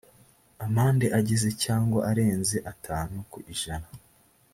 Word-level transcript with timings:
amande 0.65 1.07
ageze 1.19 1.49
cyangwa 1.63 1.99
arenze 2.09 2.57
atanu 2.71 3.15
ku 3.31 3.37
ijana 3.53 3.87